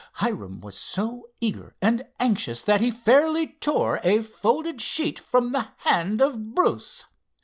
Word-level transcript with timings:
Hiram 0.13 0.61
was 0.61 0.75
so 0.75 1.29
eager 1.41 1.75
and 1.79 2.07
anxious 2.19 2.63
that 2.63 2.81
he 2.81 2.89
fairly 2.89 3.49
tore 3.59 3.99
a 4.03 4.23
folded 4.23 4.81
sheet 4.81 5.19
from 5.19 5.51
the 5.51 5.67
hand 5.77 6.21
of 6.21 6.55
Bruce. 6.55 7.05